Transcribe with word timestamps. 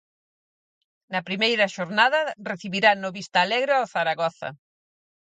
Na 1.13 1.21
primeira 1.27 1.65
xornada, 1.75 2.21
recibirá 2.51 2.91
no 2.95 3.09
Vista 3.17 3.37
Alegre 3.41 3.73
ao 3.75 3.87
Zaragoza. 3.95 4.49